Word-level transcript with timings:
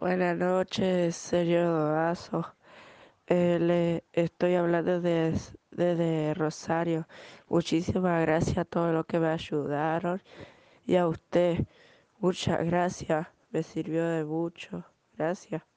Buenas 0.00 0.36
noches, 0.38 1.16
señor 1.16 1.66
Dorazo. 1.66 2.54
Eh, 3.26 3.58
le 3.60 4.04
estoy 4.12 4.54
hablando 4.54 5.00
desde 5.00 5.56
de 5.96 6.34
Rosario. 6.34 7.08
Muchísimas 7.48 8.20
gracias 8.22 8.58
a 8.58 8.64
todos 8.64 8.94
los 8.94 9.06
que 9.06 9.18
me 9.18 9.26
ayudaron 9.26 10.22
y 10.86 10.94
a 10.94 11.08
usted. 11.08 11.66
Muchas 12.20 12.64
gracias. 12.64 13.26
Me 13.50 13.64
sirvió 13.64 14.06
de 14.06 14.24
mucho. 14.24 14.84
Gracias. 15.16 15.68